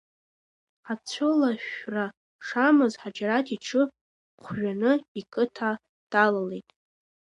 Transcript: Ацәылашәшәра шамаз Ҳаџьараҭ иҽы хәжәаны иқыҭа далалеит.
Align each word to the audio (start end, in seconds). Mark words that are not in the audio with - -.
Ацәылашәшәра 0.91 2.05
шамаз 2.45 2.93
Ҳаџьараҭ 3.01 3.47
иҽы 3.55 3.81
хәжәаны 4.43 4.91
иқыҭа 5.19 5.69
далалеит. 6.11 6.69